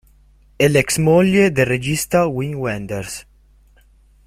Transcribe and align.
È 0.55 0.67
l'ex-moglie 0.67 1.51
del 1.51 1.67
regista 1.67 2.25
Wim 2.25 2.55
Wenders. 2.55 3.23